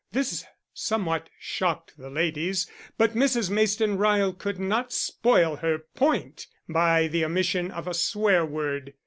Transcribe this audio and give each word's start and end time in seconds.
(This 0.11 0.43
somewhat 0.73 1.29
shocked 1.37 1.93
the 1.95 2.09
ladies, 2.09 2.65
but 2.97 3.13
Mrs. 3.13 3.51
Mayston 3.51 3.99
Ryle 3.99 4.33
could 4.33 4.57
not 4.59 4.91
spoil 4.91 5.57
her 5.57 5.77
point 5.93 6.47
by 6.67 7.07
the 7.07 7.23
omission 7.23 7.69
of 7.69 7.85
a 7.87 7.93
swear 7.93 8.43
word.) 8.43 8.95